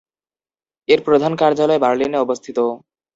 [0.89, 2.57] এর প্রধান কার্যালয় বার্লিনে অবস্থিত।